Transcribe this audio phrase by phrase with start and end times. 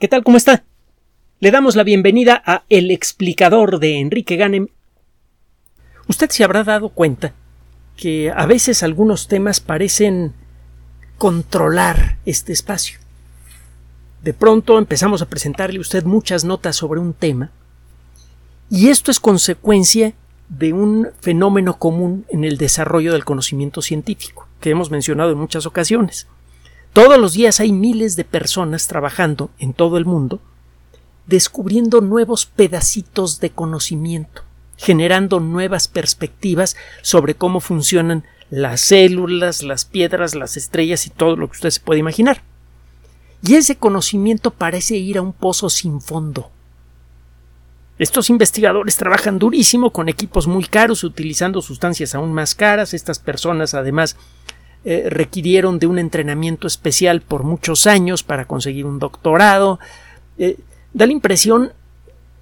[0.00, 0.24] ¿Qué tal?
[0.24, 0.64] ¿Cómo está?
[1.38, 4.66] Le damos la bienvenida a El explicador de Enrique Ganem.
[6.08, 7.32] Usted se habrá dado cuenta
[7.96, 10.34] que a veces algunos temas parecen
[11.16, 12.98] controlar este espacio.
[14.24, 17.52] De pronto empezamos a presentarle a usted muchas notas sobre un tema
[18.68, 20.12] y esto es consecuencia
[20.48, 25.66] de un fenómeno común en el desarrollo del conocimiento científico que hemos mencionado en muchas
[25.66, 26.26] ocasiones.
[26.94, 30.40] Todos los días hay miles de personas trabajando en todo el mundo
[31.26, 34.42] descubriendo nuevos pedacitos de conocimiento,
[34.76, 41.48] generando nuevas perspectivas sobre cómo funcionan las células, las piedras, las estrellas y todo lo
[41.48, 42.42] que usted se puede imaginar.
[43.42, 46.50] Y ese conocimiento parece ir a un pozo sin fondo.
[47.98, 52.92] Estos investigadores trabajan durísimo con equipos muy caros, utilizando sustancias aún más caras.
[52.92, 54.16] Estas personas además
[54.86, 59.78] eh, requirieron de un entrenamiento especial por muchos años para conseguir un doctorado.
[60.36, 60.58] Eh,
[60.92, 61.72] da la impresión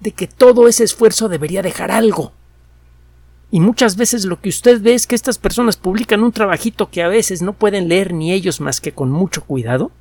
[0.01, 2.33] de que todo ese esfuerzo debería dejar algo.
[3.49, 7.01] Y muchas veces lo que usted ve es que estas personas publican un trabajito que
[7.01, 9.91] a veces no pueden leer ni ellos más que con mucho cuidado.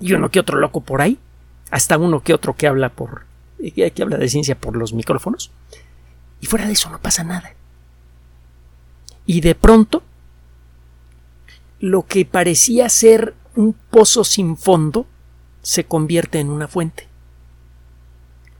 [0.00, 1.18] Y uno que otro loco por ahí,
[1.70, 3.24] hasta uno que otro que habla por
[3.58, 5.50] que habla de ciencia por los micrófonos.
[6.40, 7.52] Y fuera de eso no pasa nada.
[9.26, 10.02] Y de pronto
[11.80, 15.06] lo que parecía ser un pozo sin fondo
[15.62, 17.08] se convierte en una fuente.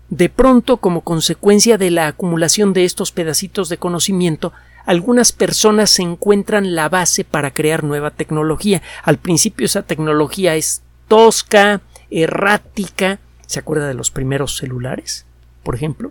[0.09, 4.53] De pronto, como consecuencia de la acumulación de estos pedacitos de conocimiento,
[4.85, 8.83] algunas personas se encuentran la base para crear nueva tecnología.
[9.05, 13.21] Al principio esa tecnología es tosca, errática.
[13.47, 15.27] ¿Se acuerda de los primeros celulares,
[15.63, 16.11] por ejemplo?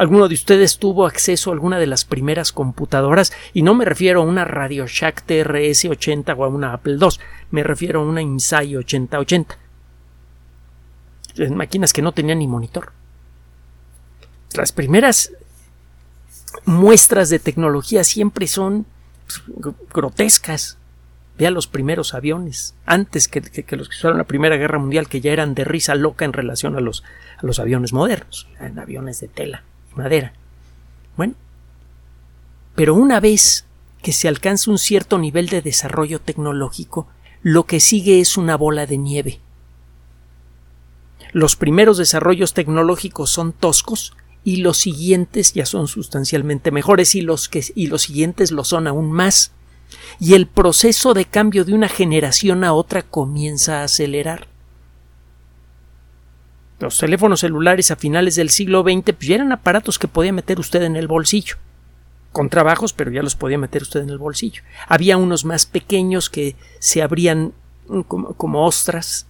[0.00, 3.34] ¿Alguno de ustedes tuvo acceso a alguna de las primeras computadoras?
[3.52, 7.08] Y no me refiero a una Radio Shack TRS-80 o a una Apple II,
[7.50, 9.58] me refiero a una Insight 8080.
[11.50, 12.92] Máquinas que no tenían ni monitor.
[14.54, 15.32] Las primeras
[16.64, 18.86] muestras de tecnología siempre son
[19.26, 19.42] pues,
[19.92, 20.78] grotescas.
[21.36, 23.42] Vea los primeros aviones, antes que,
[23.76, 26.74] los que usaron la Primera Guerra Mundial, que ya eran de risa loca en relación
[26.74, 27.04] a los,
[27.58, 28.48] aviones modernos,
[28.78, 29.64] aviones de tela
[30.00, 30.32] madera.
[31.16, 31.34] Bueno,
[32.74, 33.66] pero una vez
[34.02, 37.06] que se alcanza un cierto nivel de desarrollo tecnológico,
[37.42, 39.40] lo que sigue es una bola de nieve.
[41.32, 47.48] Los primeros desarrollos tecnológicos son toscos y los siguientes ya son sustancialmente mejores y los,
[47.48, 49.52] que, y los siguientes lo son aún más.
[50.18, 54.48] Y el proceso de cambio de una generación a otra comienza a acelerar.
[56.80, 60.58] Los teléfonos celulares a finales del siglo XX pues, ya eran aparatos que podía meter
[60.58, 61.56] usted en el bolsillo.
[62.32, 64.62] Con trabajos, pero ya los podía meter usted en el bolsillo.
[64.88, 67.52] Había unos más pequeños que se abrían
[67.88, 69.26] mm, como, ostras,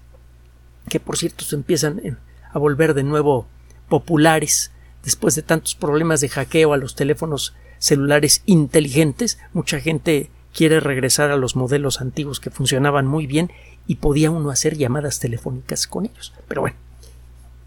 [0.89, 2.15] que por cierto se empiezan eh,
[2.53, 3.47] a volver de nuevo
[3.89, 4.71] populares
[5.03, 9.39] después de tantos problemas de hackeo a los teléfonos celulares inteligentes.
[9.55, 13.51] Mucha gente quiere regresar a los modelos antiguos que funcionaban muy bien
[13.89, 16.33] y podía uno hacer llamadas telefónicas con ellos.
[16.47, 16.77] Pero bueno,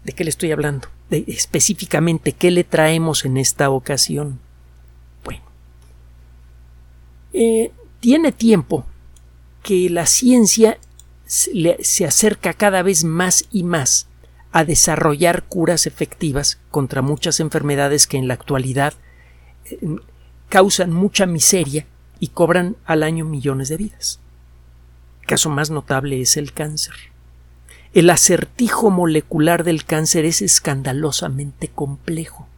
[0.04, 0.88] ¿De qué le estoy hablando?
[1.10, 4.38] De específicamente qué le traemos en esta ocasión.
[5.24, 5.42] Bueno,
[7.32, 8.86] eh, tiene tiempo
[9.62, 10.78] que la ciencia
[11.26, 14.08] se acerca cada vez más y más
[14.52, 18.92] a desarrollar curas efectivas contra muchas enfermedades que en la actualidad
[19.64, 19.78] eh,
[20.50, 21.86] causan mucha miseria
[22.20, 24.20] y cobran al año millones de vidas.
[25.22, 26.94] El caso más notable es el cáncer.
[27.94, 32.48] El acertijo molecular del cáncer es escandalosamente complejo.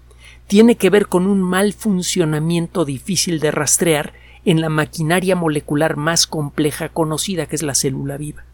[0.46, 4.14] Tiene que ver con un mal funcionamiento difícil de rastrear
[4.46, 8.44] en la maquinaria molecular más compleja conocida, que es la célula viva.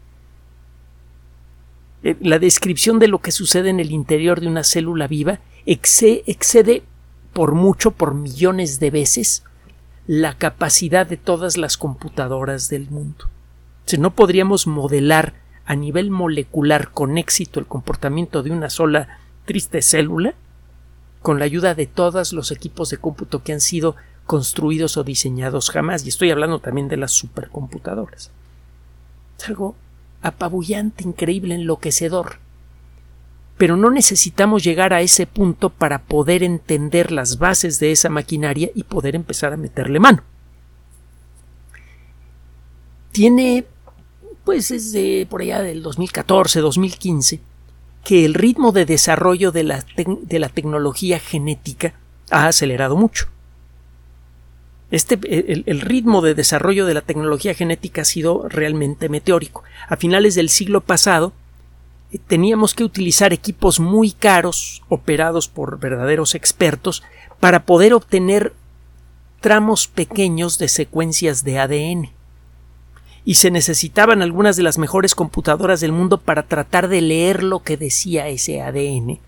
[2.03, 6.83] Eh, la descripción de lo que sucede en el interior de una célula viva excede
[7.31, 9.43] por mucho, por millones de veces,
[10.05, 13.29] la capacidad de todas las computadoras del mundo.
[13.85, 19.81] Si no podríamos modelar a nivel molecular con éxito el comportamiento de una sola triste
[19.81, 20.33] célula,
[21.21, 23.95] con la ayuda de todos los equipos de cómputo que han sido
[24.25, 28.31] construidos o diseñados jamás, y estoy hablando también de las supercomputadoras.
[29.37, 29.75] Es algo
[30.21, 32.37] apabullante, increíble, enloquecedor.
[33.57, 38.69] Pero no necesitamos llegar a ese punto para poder entender las bases de esa maquinaria
[38.73, 40.23] y poder empezar a meterle mano.
[43.11, 43.65] Tiene
[44.45, 47.39] pues es de por allá del 2014, 2015,
[48.03, 51.93] que el ritmo de desarrollo de la, de la tecnología genética
[52.29, 53.27] ha acelerado mucho.
[54.91, 55.17] Este,
[55.51, 59.63] el, el, ritmo de desarrollo de la tecnología genética ha sido realmente meteórico.
[59.87, 61.33] A finales del siglo pasado,
[62.27, 67.03] teníamos que utilizar equipos muy caros operados por verdaderos expertos
[67.39, 68.53] para poder obtener
[69.41, 72.12] tramos pequeños de secuencias de ADN.
[73.25, 77.59] Y se necesitaban algunas de las mejores computadoras del mundo para tratar de leer lo
[77.63, 79.19] que decía ese ADN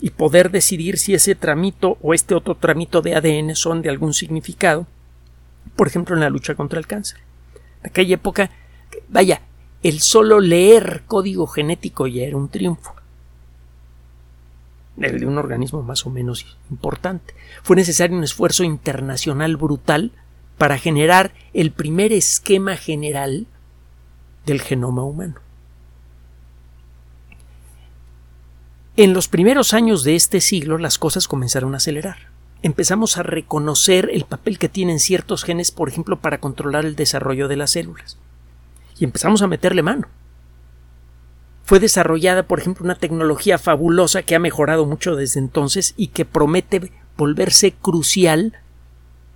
[0.00, 4.14] y poder decidir si ese tramito o este otro tramito de ADN son de algún
[4.14, 4.86] significado,
[5.76, 7.18] por ejemplo en la lucha contra el cáncer.
[7.82, 8.50] En aquella época,
[9.08, 9.42] vaya,
[9.82, 12.94] el solo leer código genético ya era un triunfo.
[15.00, 17.34] El de un organismo más o menos importante.
[17.62, 20.10] Fue necesario un esfuerzo internacional brutal
[20.58, 23.46] para generar el primer esquema general
[24.44, 25.36] del genoma humano.
[28.96, 32.32] En los primeros años de este siglo las cosas comenzaron a acelerar.
[32.62, 37.46] Empezamos a reconocer el papel que tienen ciertos genes, por ejemplo, para controlar el desarrollo
[37.46, 38.18] de las células.
[38.98, 40.08] Y empezamos a meterle mano.
[41.62, 46.24] Fue desarrollada, por ejemplo, una tecnología fabulosa que ha mejorado mucho desde entonces y que
[46.24, 48.54] promete volverse crucial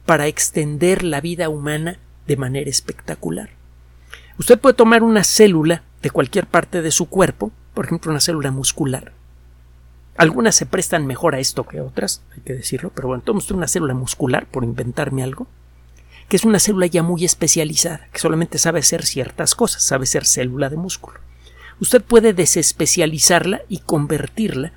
[0.06, 3.50] para extender la vida humana de manera espectacular.
[4.38, 8.50] Usted puede tomar una célula de cualquier parte de su cuerpo, por ejemplo una célula
[8.50, 9.12] muscular,
[10.16, 13.68] algunas se prestan mejor a esto que otras, hay que decirlo, pero bueno, tomo una
[13.68, 15.46] célula muscular, por inventarme algo,
[16.28, 20.26] que es una célula ya muy especializada, que solamente sabe hacer ciertas cosas, sabe ser
[20.26, 21.18] célula de músculo.
[21.80, 24.72] Usted puede desespecializarla y convertirla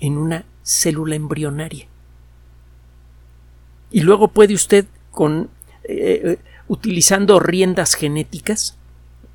[0.00, 1.86] en una célula embrionaria.
[3.90, 5.50] Y luego puede usted, con,
[5.84, 6.38] eh, eh,
[6.68, 8.76] utilizando riendas genéticas,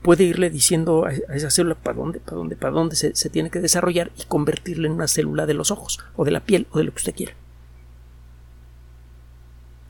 [0.01, 3.49] puede irle diciendo a, esa célula para dónde, para dónde, para dónde se, se, tiene
[3.49, 6.77] que desarrollar y convertirla en una célula de los ojos o de la piel o
[6.77, 7.33] de lo que usted quiera.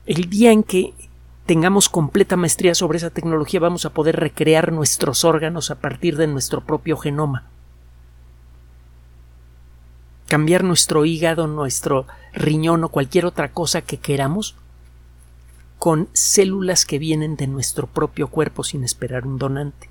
[0.06, 0.94] El día en que
[1.46, 6.26] tengamos completa maestría sobre esa tecnología vamos a poder recrear nuestros órganos a partir de
[6.26, 7.48] nuestro propio genoma.
[10.28, 14.56] Cambiar nuestro hígado, nuestro riñón o cualquier otra cosa que queramos
[15.78, 19.90] con células que vienen de nuestro propio cuerpo sin esperar un donante.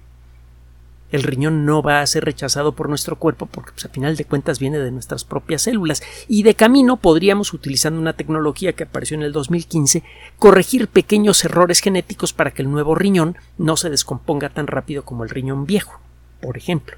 [1.11, 4.23] El riñón no va a ser rechazado por nuestro cuerpo porque pues, a final de
[4.23, 6.01] cuentas viene de nuestras propias células.
[6.29, 10.03] Y de camino podríamos utilizando una tecnología que apareció en el 2015
[10.39, 15.25] corregir pequeños errores genéticos para que el nuevo riñón no se descomponga tan rápido como
[15.25, 15.99] el riñón viejo
[16.41, 16.97] por ejemplo.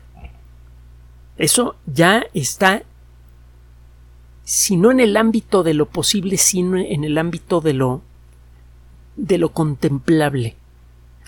[1.38, 2.84] Eso ya está
[4.44, 8.02] si no en el ámbito de lo posible sino en el ámbito de lo
[9.16, 10.56] de lo contemplable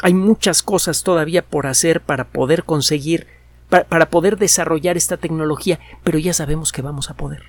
[0.02, 3.28] hay muchas cosas todavía por hacer para poder conseguir,
[3.70, 7.44] para, poder desarrollar esta tecnología, pero ya sabemos que vamos a poder.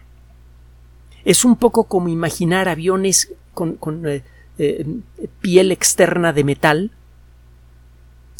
[1.24, 4.22] Es un poco como imaginar aviones con, eh,
[4.58, 4.86] eh,
[5.40, 6.90] piel externa de metal,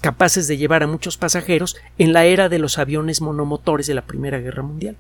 [0.01, 4.03] capaces de llevar a muchos pasajeros en la era de los aviones monomotores de la
[4.03, 4.97] Primera Guerra Mundial.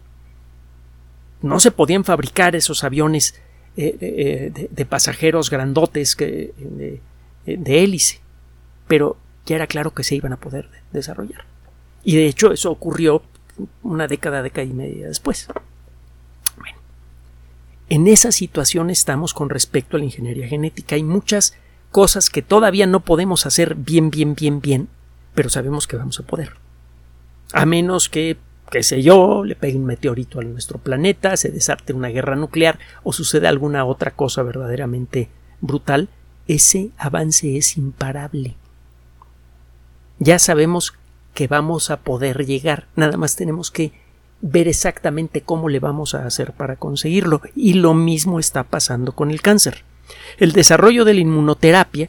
[1.43, 3.41] No se podían fabricar esos aviones
[3.77, 6.53] eh, de, pasajeros grandotes que,
[7.45, 8.21] de hélice
[8.87, 11.45] pero ya era claro que se iban a poder desarrollar.
[12.05, 13.23] Y de hecho eso ocurrió
[13.83, 15.49] una década, década y media después.
[16.59, 16.79] Bueno,
[17.89, 20.97] en esa situación estamos con respecto a la ingeniería genética.
[20.97, 21.57] Hay muchas
[21.91, 24.89] cosas que todavía no podemos hacer bien, bien, bien, bien,
[25.35, 26.55] pero sabemos que vamos a poder.
[27.53, 28.37] A menos que,
[28.71, 32.79] qué sé yo, le pegue un meteorito a nuestro planeta, se desarte una guerra nuclear
[33.03, 35.29] o suceda alguna otra cosa verdaderamente
[35.61, 36.09] brutal,
[36.47, 38.57] ese avance es imparable
[40.19, 40.95] ya sabemos
[41.35, 43.93] que vamos a poder llegar, nada más tenemos que
[44.41, 49.31] ver exactamente cómo le vamos a hacer para conseguirlo y lo mismo está pasando con
[49.31, 49.85] el cáncer.
[50.39, 52.09] El desarrollo de la inmunoterapia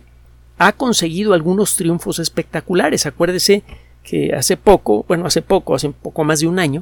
[0.58, 3.06] ha conseguido algunos triunfos espectaculares.
[3.06, 3.64] Acuérdese
[4.08, 6.82] que hace poco, bueno, hace poco, hace poco más de un año,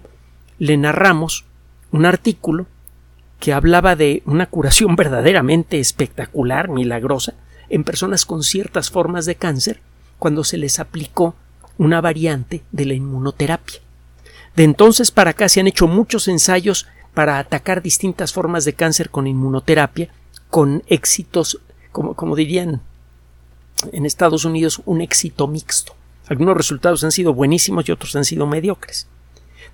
[0.60, 1.46] le narramos
[1.92, 2.68] un artículo
[3.40, 7.34] que hablaba de una curación verdaderamente espectacular, milagrosa,
[7.68, 9.82] en personas con ciertas formas de cáncer
[10.20, 11.34] cuando se les aplicó
[11.80, 13.80] una variante de la inmunoterapia.
[14.56, 19.10] De entonces para acá se han hecho muchos ensayos para atacar distintas formas de cáncer
[19.10, 20.10] con inmunoterapia,
[20.52, 21.60] con éxitos,
[21.92, 22.82] como dirían
[23.92, 25.96] en Estados Unidos, un éxito mixto.
[26.28, 29.08] Algunos resultados han sido buenísimos y otros han sido mediocres.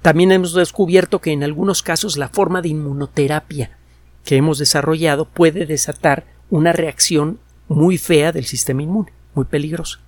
[0.01, 3.77] También hemos descubierto que en algunos casos la forma de inmunoterapia
[4.25, 9.99] que hemos desarrollado puede desatar una reacción muy fea del sistema inmune, muy peligrosa.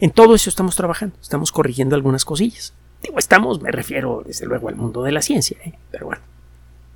[0.00, 2.72] En todo eso estamos trabajando, estamos corrigiendo algunas cosillas.
[3.02, 5.74] Digo, estamos, me refiero desde luego al mundo de la ciencia, ¿eh?
[5.90, 6.22] pero bueno,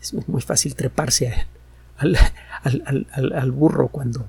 [0.00, 1.47] es muy fácil treparse
[1.97, 4.26] al, burro cuando,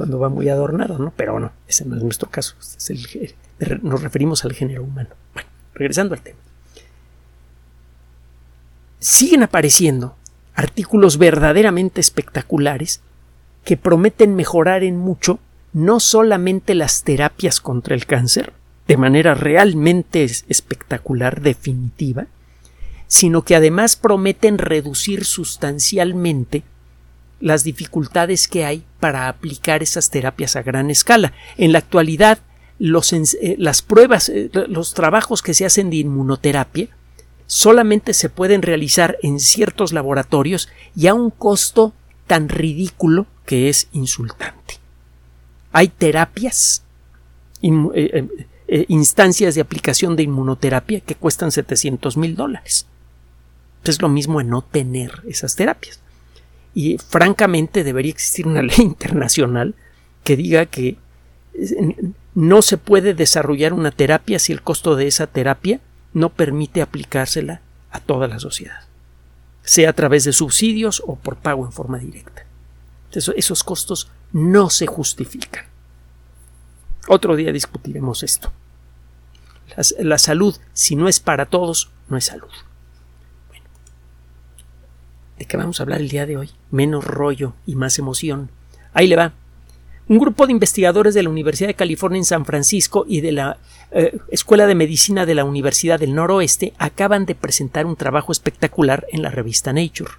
[0.00, 1.12] cuando va muy adornado, ¿no?
[1.14, 3.34] Pero no, ese no es nuestro caso, es el,
[3.82, 5.10] nos referimos al género humano.
[5.34, 6.38] Bueno, regresando al tema.
[8.98, 10.16] siguen apareciendo
[10.54, 13.02] artículos verdaderamente espectaculares
[13.62, 15.38] que prometen mejorar en mucho
[15.74, 18.54] no solamente las terapias contra el cáncer,
[18.88, 22.26] de manera realmente espectacular, definitiva,
[23.06, 26.62] sino que además prometen reducir sustancialmente
[27.40, 31.32] las dificultades que hay para aplicar esas terapias a gran escala.
[31.56, 32.38] En la actualidad,
[32.78, 36.88] eh, las pruebas, eh, los trabajos que se hacen de inmunoterapia
[37.46, 41.92] solamente se pueden realizar en ciertos laboratorios y a un costo
[42.26, 44.78] tan ridículo que es insultante.
[45.72, 46.84] Hay terapias,
[47.62, 48.28] eh,
[48.88, 52.86] instancias de aplicación de inmunoterapia que cuestan 700 mil dólares.
[53.84, 56.00] Es lo mismo en no tener esas terapias.
[56.74, 59.74] Y francamente debería existir una ley internacional
[60.24, 60.98] que diga que
[62.34, 65.80] no se puede desarrollar una terapia si el costo de esa terapia
[66.12, 67.60] no permite aplicársela
[67.90, 68.84] a toda la sociedad,
[69.62, 72.46] sea a través de subsidios o por pago en forma directa.
[73.12, 75.64] esos costos no se justifican.
[77.08, 78.52] Otro día discutiremos esto.
[79.98, 82.50] la salud, si no es para todos, no es salud.
[85.50, 86.50] ¿De qué vamos a hablar el día de hoy?
[86.70, 88.52] Menos rollo y más emoción.
[88.92, 89.32] Ahí le va.
[90.06, 93.58] Un grupo de investigadores de la Universidad de California en San Francisco y de la
[93.90, 99.08] eh, Escuela de Medicina de la Universidad del Noroeste acaban de presentar un trabajo espectacular
[99.10, 100.12] en la revista Nature.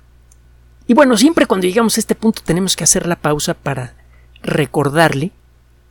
[0.85, 3.93] Y bueno, siempre cuando llegamos a este punto tenemos que hacer la pausa para
[4.43, 5.31] recordarle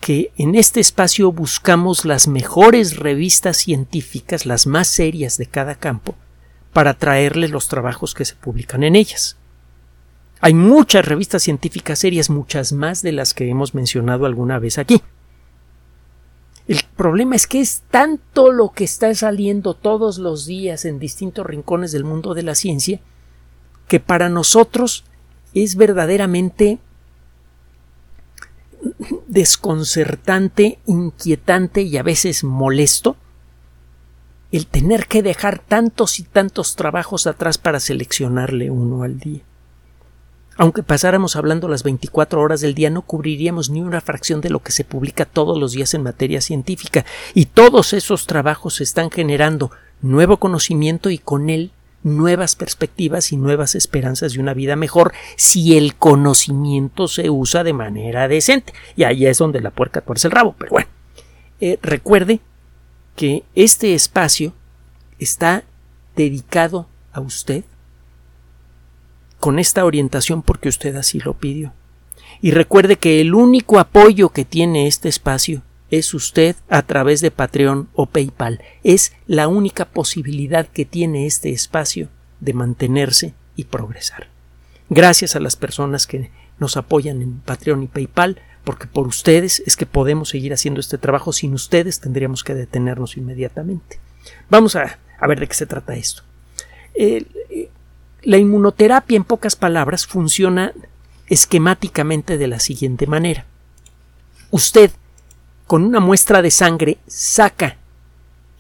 [0.01, 6.15] que en este espacio buscamos las mejores revistas científicas, las más serias de cada campo,
[6.73, 9.37] para traerles los trabajos que se publican en ellas.
[10.41, 15.03] Hay muchas revistas científicas serias, muchas más de las que hemos mencionado alguna vez aquí.
[16.67, 21.45] El problema es que es tanto lo que está saliendo todos los días en distintos
[21.45, 23.01] rincones del mundo de la ciencia
[23.89, 25.05] que para nosotros
[25.53, 26.79] es verdaderamente
[29.27, 33.17] desconcertante, inquietante y a veces molesto
[34.53, 39.41] el tener que dejar tantos y tantos trabajos atrás para seleccionarle uno al día.
[40.57, 44.63] Aunque pasáramos hablando las 24 horas del día, no cubriríamos ni una fracción de lo
[44.63, 49.71] que se publica todos los días en materia científica, y todos esos trabajos están generando
[50.03, 55.77] nuevo conocimiento y con él nuevas perspectivas y nuevas esperanzas de una vida mejor si
[55.77, 58.73] el conocimiento se usa de manera decente.
[58.97, 60.55] Y ahí es donde la puerca tuerce el rabo.
[60.59, 60.89] Pero bueno,
[61.61, 62.41] eh, recuerde
[63.17, 64.53] que este espacio
[65.19, 65.65] está
[66.17, 67.65] dedicado a usted
[69.39, 71.73] con esta orientación porque usted así lo pidió.
[72.41, 77.31] Y recuerde que el único apoyo que tiene este espacio es usted a través de
[77.31, 78.63] Patreon o PayPal.
[78.85, 84.29] Es la única posibilidad que tiene este espacio de mantenerse y progresar.
[84.89, 89.77] Gracias a las personas que nos apoyan en Patreon y PayPal, porque por ustedes es
[89.77, 93.99] que podemos seguir haciendo este trabajo, sin ustedes tendríamos que detenernos inmediatamente.
[94.49, 96.23] Vamos a, ver de qué se trata esto.
[98.23, 100.73] la inmunoterapia, en pocas palabras, funciona
[101.29, 103.47] esquemáticamente de la siguiente manera.
[104.51, 104.91] Usted,
[105.67, 107.77] con una muestra de sangre, saca,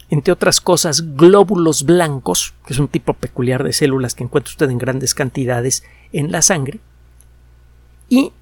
[0.09, 4.71] entre otras cosas, glóbulos blancos, que es un tipo peculiar de células que encuentra usted
[4.71, 6.80] en grandes cantidades en la sangre,
[8.09, 8.33] y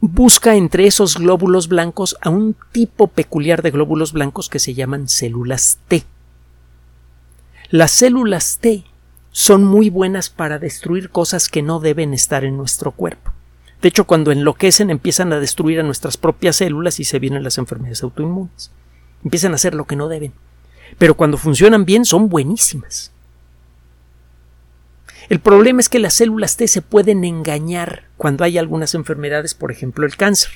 [0.00, 5.08] busca entre esos glóbulos blancos a un tipo peculiar de glóbulos blancos que se llaman
[5.08, 6.04] células T.
[7.70, 8.84] Las células T
[9.30, 13.32] son muy buenas para destruir cosas que no deben estar en nuestro cuerpo.
[13.80, 17.58] De hecho, cuando enloquecen empiezan a destruir a nuestras propias células y se vienen las
[17.58, 18.70] enfermedades autoinmunes.
[19.24, 20.32] Empiezan a hacer lo que no deben.
[20.98, 23.12] Pero cuando funcionan bien son buenísimas.
[25.30, 29.70] El problema es que las células T se pueden engañar cuando hay algunas enfermedades, por
[29.70, 30.50] ejemplo el cáncer.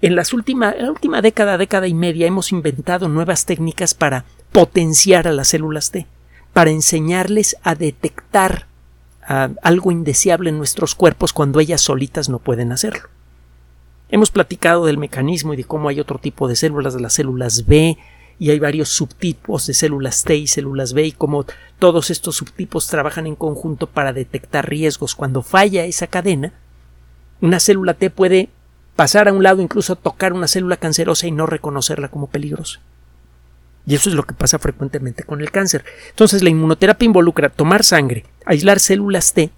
[0.00, 5.28] En, las última, la última década, década y media hemos inventado nuevas técnicas para potenciar
[5.28, 6.06] a las células T,
[6.54, 8.66] para enseñarles a detectar
[9.60, 13.10] algo indeseable en nuestros cuerpos cuando ellas solitas no pueden hacerlo.
[14.08, 17.66] Hemos platicado del mecanismo y de cómo hay otro tipo de células, de las células
[17.66, 17.98] B,
[18.38, 21.44] y hay varios subtipos de células T y células B y como
[21.78, 25.14] todos estos subtipos trabajan en conjunto para detectar riesgos.
[25.14, 26.52] Cuando falla esa cadena,
[27.40, 28.48] una célula T puede
[28.94, 32.80] pasar a un lado, incluso tocar una célula cancerosa y no reconocerla como peligrosa.
[33.86, 35.84] Y eso es lo que pasa frecuentemente con el cáncer.
[36.10, 39.50] Entonces la inmunoterapia involucra tomar sangre, aislar células T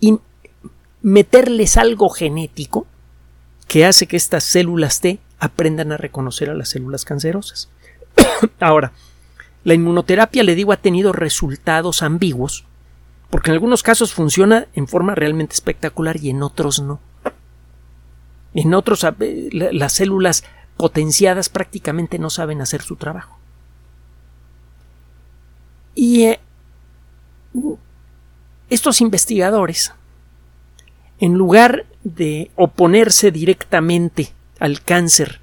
[0.00, 0.18] y
[1.02, 2.86] meterles algo genético
[3.70, 7.68] que hace que estas células T aprendan a reconocer a las células cancerosas.
[8.58, 8.90] Ahora,
[9.62, 12.64] La inmunoterapia, le digo, ha tenido resultados ambiguos,
[13.30, 16.98] porque en algunos casos funciona en forma realmente espectacular y en otros no.
[18.54, 19.06] En otros
[19.52, 20.42] las células
[20.76, 23.38] potenciadas prácticamente no saben hacer su trabajo.
[25.94, 26.40] Y eh,
[28.68, 29.92] estos investigadores,
[31.20, 35.40] en lugar de oponerse directamente al cáncer,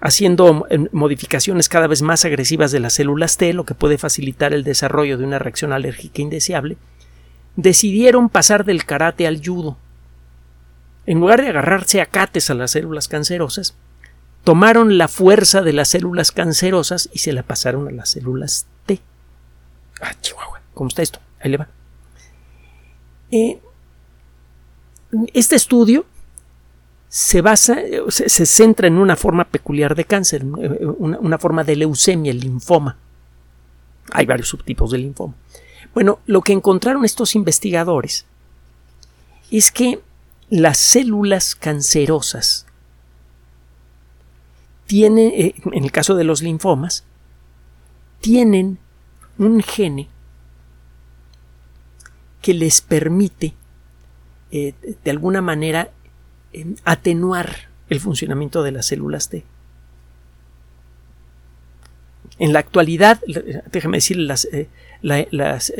[0.00, 4.64] haciendo modificaciones cada vez más agresivas de las células T, lo que puede facilitar el
[4.64, 6.78] desarrollo de una reacción alérgica indeseable,
[7.56, 9.76] decidieron pasar del karate al judo.
[11.04, 13.76] En lugar de agarrarse a cates a las células cancerosas,
[14.44, 19.00] tomaron la fuerza de las células cancerosas y se la pasaron a las células T.
[20.00, 20.62] Ah, Chihuahua.
[20.72, 21.18] ¿Cómo está esto?
[21.40, 21.68] Ahí le va.
[23.30, 23.60] Eh,
[25.32, 26.06] este estudio
[27.08, 32.30] se basa, se, centra en una forma peculiar de cáncer, eh, una, forma de leucemia,
[32.30, 32.96] el linfoma.
[34.12, 35.34] Hay varios subtipos de linfoma.
[35.94, 38.26] Bueno, lo que encontraron estos investigadores
[39.50, 40.00] es que
[40.50, 42.66] las células cancerosas
[44.86, 47.04] tienen, eh, en el caso de los linfomas,
[48.20, 48.78] tienen
[49.38, 50.08] un gene
[52.42, 53.54] que les permite
[54.50, 54.74] eh,
[55.04, 55.90] de alguna manera
[56.84, 59.44] atenuar el funcionamiento de las células T.
[62.38, 63.20] En la actualidad,
[63.72, 64.68] déjame decir, las, eh,
[65.02, 65.72] las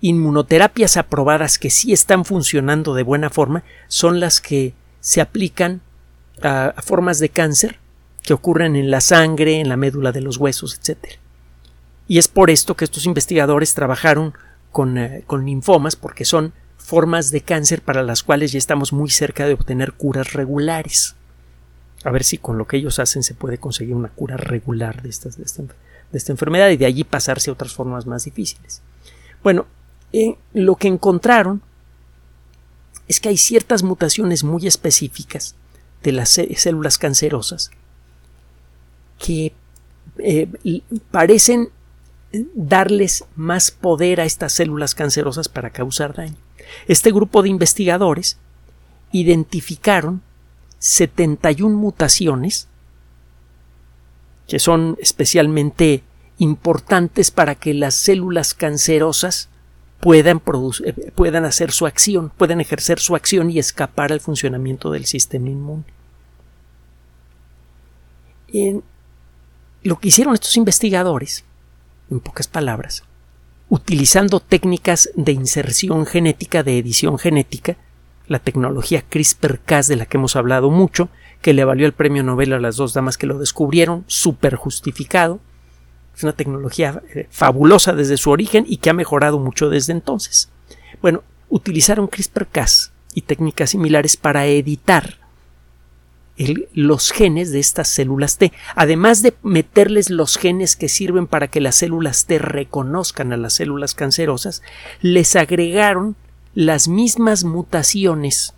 [0.00, 5.80] inmunoterapias aprobadas que sí están funcionando de buena forma son las que se aplican
[6.42, 7.78] a formas de cáncer
[8.28, 11.14] que ocurren en la sangre, en la médula de los huesos, etc.
[12.08, 14.34] Y es por esto que estos investigadores trabajaron
[14.70, 19.10] con, eh, con linfomas, porque son formas de cáncer para las cuales ya estamos muy
[19.10, 21.14] cerca de obtener curas regulares.
[22.04, 25.10] A ver si con lo que ellos hacen se puede conseguir una cura regular de,
[25.10, 28.80] estas, de, esta, enfermedad y de allí pasarse a otras formas más difíciles.
[29.42, 29.66] Bueno,
[30.12, 31.60] eh, lo que encontraron
[33.08, 35.54] es que hay ciertas mutaciones muy específicas
[36.02, 37.70] de las células cancerosas
[39.18, 39.52] que
[40.18, 40.48] eh,
[41.10, 41.70] parecen
[42.54, 46.36] darles más poder a estas células cancerosas para causar daño.
[46.86, 48.38] Este grupo de investigadores
[49.12, 50.22] identificaron
[50.78, 52.68] 71 mutaciones
[54.46, 56.02] que son especialmente
[56.38, 59.50] importantes para que las células cancerosas
[60.00, 60.40] puedan,
[60.84, 65.50] eh, puedan hacer su acción, puedan ejercer su acción y escapar al funcionamiento del sistema
[65.50, 65.84] inmune.
[68.48, 68.82] En,
[69.82, 71.44] lo que hicieron estos investigadores,
[72.10, 73.04] en pocas palabras,
[73.68, 77.76] utilizando técnicas de inserción genética, de edición genética,
[78.26, 81.08] la tecnología CRISPR-Cas de la que hemos hablado mucho,
[81.40, 85.40] que le valió el premio Nobel a las dos damas que lo descubrieron, súper justificado.
[86.16, 90.50] Es una tecnología eh, fabulosa desde su origen y que ha mejorado mucho desde entonces.
[91.00, 95.18] Bueno, utilizaron CRISPR-Cas y técnicas similares para editar
[96.72, 101.60] los genes de estas células T, además de meterles los genes que sirven para que
[101.60, 104.62] las células T reconozcan a las células cancerosas,
[105.00, 106.16] les agregaron
[106.54, 108.54] las mismas mutaciones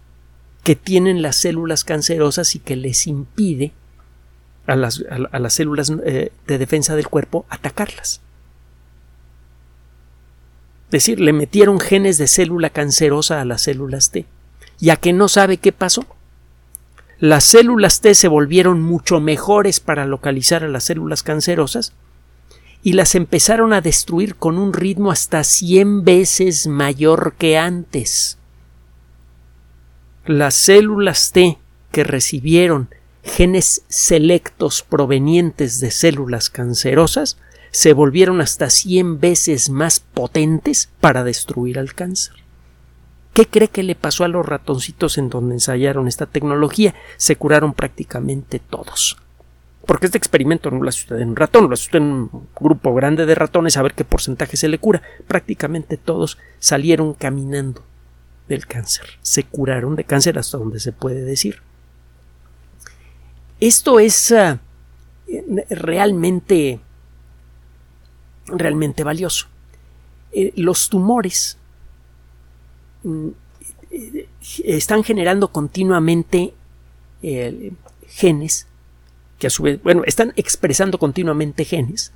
[0.63, 3.73] que tienen las células cancerosas y que les impide
[4.67, 5.03] a las,
[5.49, 8.21] células eh, de defensa del cuerpo atacarlas.
[10.87, 14.27] Es decir, le metieron genes de célula cancerosa a las células T.
[14.79, 16.05] Ya que no sabe qué pasó,
[17.21, 21.93] las células T se volvieron mucho mejores para localizar a las células cancerosas
[22.83, 28.39] y las empezaron a destruir con un ritmo hasta 100 veces mayor que antes.
[30.25, 31.59] Las células T
[31.93, 32.89] que recibieron
[33.23, 37.37] genes selectos provenientes de células cancerosas
[37.71, 42.40] se volvieron hasta 100 veces más potentes para destruir al cáncer.
[43.33, 46.95] ¿Qué cree que le pasó a los ratoncitos en donde ensayaron esta tecnología?
[47.17, 49.17] Se curaron prácticamente todos.
[49.87, 52.49] Porque este experimento no lo hace usted en un ratón, lo hace usted en un
[52.59, 55.03] grupo grande de ratones a ver qué porcentaje se le cura.
[55.27, 57.85] Prácticamente todos salieron caminando
[58.49, 59.07] del cáncer.
[59.23, 61.63] Se curaron de cáncer hasta donde se puede decir.
[63.61, 64.61] Esto es ah,
[65.71, 66.81] realmente
[68.47, 69.47] realmente valioso.
[70.33, 71.59] Eh, los tumores
[74.65, 76.55] están generando continuamente
[77.23, 77.73] eh,
[78.07, 78.67] genes
[79.39, 82.13] que a su vez, bueno, están expresando continuamente genes,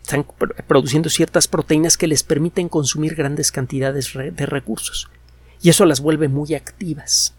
[0.00, 0.24] están
[0.68, 5.10] produciendo ciertas proteínas que les permiten consumir grandes cantidades de recursos
[5.60, 7.34] y eso las vuelve muy activas.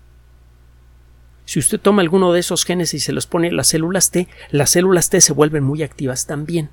[1.45, 4.71] Si usted toma alguno de esos genes y se los pone las células T, las
[4.71, 6.69] células T se vuelven muy activas también.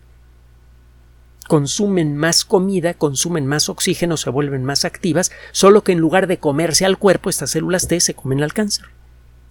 [1.48, 6.38] Consumen más comida, consumen más oxígeno, se vuelven más activas, solo que en lugar de
[6.38, 8.86] comerse al cuerpo, estas células T se comen al cáncer.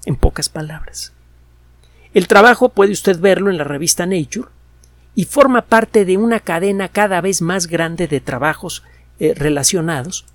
[0.06, 1.14] En pocas palabras.
[2.14, 4.50] El trabajo puede usted verlo en la revista Nature
[5.16, 8.84] y forma parte de una cadena cada vez más grande de trabajos
[9.20, 10.26] eh, relacionados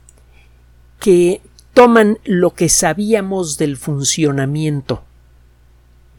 [1.01, 1.41] que
[1.75, 5.05] toman lo que sabíamos del funcionamiento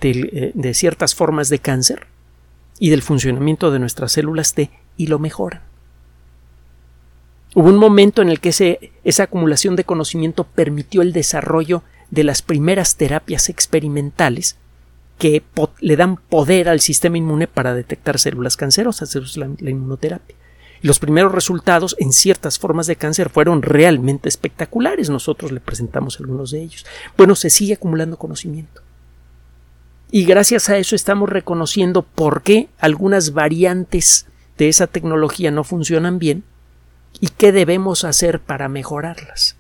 [0.01, 2.07] eh, de ciertas formas de cáncer
[2.79, 5.61] y del funcionamiento de nuestras células T y lo mejoran.
[7.55, 12.41] Hubo un momento en el que esa acumulación de conocimiento permitió el desarrollo de las
[12.41, 14.57] primeras terapias experimentales
[15.17, 15.41] que
[15.79, 20.35] le dan poder al sistema inmune para detectar células cancerosas, es la, la inmunoterapia.
[20.81, 25.09] Los primeros resultados en ciertas formas de cáncer fueron realmente espectaculares.
[25.09, 26.85] Nosotros le presentamos algunos de ellos.
[27.17, 28.81] Bueno, se sigue acumulando conocimiento.
[30.11, 34.28] Y gracias a eso estamos reconociendo por qué algunas variantes
[34.59, 36.43] de esa tecnología no funcionan bien
[37.19, 39.55] y qué debemos hacer para mejorarlas.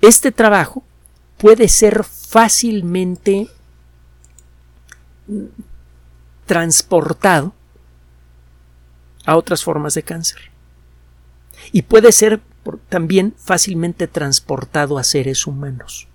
[0.00, 0.82] Este trabajo
[1.36, 3.48] puede ser fácilmente
[6.46, 7.52] transportado
[9.26, 10.40] a otras formas de cáncer.
[11.70, 12.40] Y puede ser
[12.88, 16.08] también fácilmente transportado a seres humanos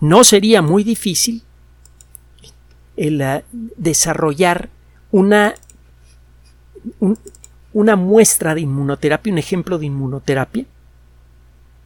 [0.00, 1.42] no sería muy difícil
[2.96, 3.44] el, eh,
[3.76, 4.70] desarrollar
[5.12, 5.54] una,
[7.72, 10.64] una muestra de inmunoterapia, un ejemplo de inmunoterapia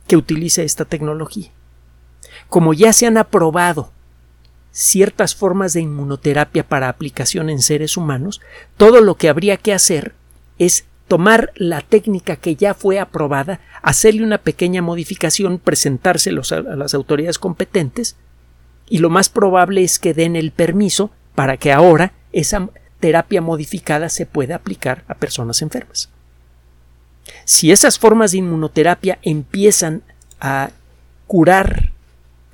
[0.06, 1.50] que utilice esta tecnología.
[2.48, 3.90] Como ya se han aprobado
[4.70, 8.40] ciertas formas de inmunoterapia para aplicación en seres humanos,
[8.76, 10.14] todo lo que habría que hacer
[10.58, 16.94] es tomar la técnica que ya fue aprobada, hacerle una pequeña modificación, presentárselos a, las
[16.94, 18.16] autoridades competentes
[18.88, 22.68] y lo más probable es que den el permiso para que ahora esa
[23.04, 26.08] terapia modificada se pueda aplicar a personas enfermas.
[27.44, 30.02] Si esas formas de inmunoterapia empiezan
[30.40, 30.70] a
[31.26, 31.92] curar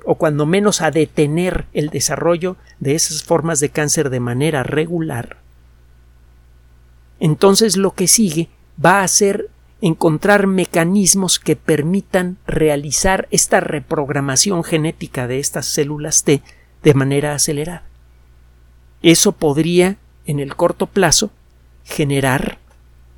[0.03, 5.37] o cuando menos a detener el desarrollo de esas formas de cáncer de manera regular,
[7.21, 8.49] entonces lo que sigue
[8.85, 16.41] va a ser encontrar mecanismos que permitan realizar esta reprogramación genética de estas células T
[16.83, 17.83] de manera acelerada.
[19.01, 19.97] Eso podría,
[20.31, 21.29] en el corto plazo,
[21.83, 22.57] generar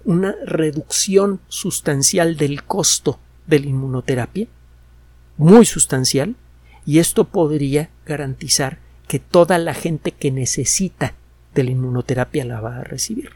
[0.04, 4.48] una reducción sustancial del costo de la inmunoterapia,
[5.38, 6.36] muy sustancial,
[6.86, 11.14] y esto podría garantizar que toda la gente que necesita
[11.54, 13.32] de la inmunoterapia la va a recibir.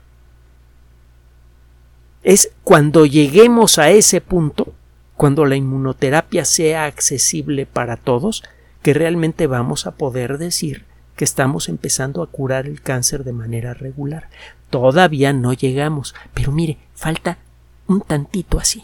[2.23, 4.73] Es cuando lleguemos a ese punto,
[5.15, 8.43] cuando la inmunoterapia sea accesible para todos,
[8.81, 10.85] que realmente vamos a poder decir
[11.17, 14.29] que estamos empezando a curar el cáncer de manera regular.
[14.69, 17.39] Todavía no llegamos, pero mire, falta
[17.87, 18.83] un tantito así.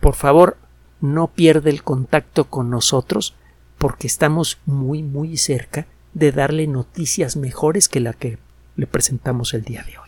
[0.00, 0.56] Por favor,
[1.00, 3.36] no pierda el contacto con nosotros
[3.78, 8.38] porque estamos muy muy cerca de darle noticias mejores que la que
[8.76, 10.05] le presentamos el día de hoy.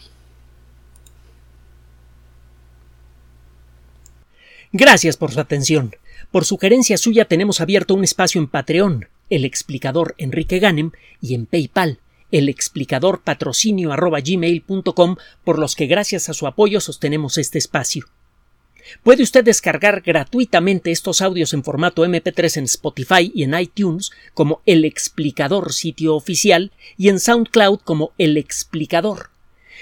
[4.73, 5.97] Gracias por su atención.
[6.31, 11.47] Por sugerencia suya tenemos abierto un espacio en Patreon, el explicador Enrique Ganem, y en
[11.47, 12.01] PayPal,
[12.31, 13.95] el explicador patrocinio
[15.45, 18.07] por los que gracias a su apoyo sostenemos este espacio.
[19.03, 24.63] Puede usted descargar gratuitamente estos audios en formato MP3 en Spotify y en iTunes como
[24.67, 29.31] El Explicador sitio oficial y en SoundCloud como El Explicador.